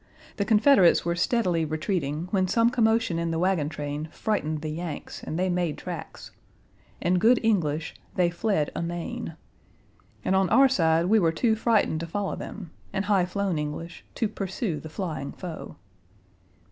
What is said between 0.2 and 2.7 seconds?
The Confederates were steadily retreating when